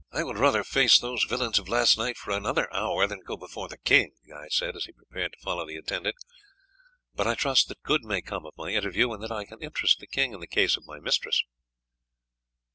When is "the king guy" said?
3.67-4.47